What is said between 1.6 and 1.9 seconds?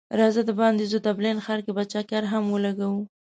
کی به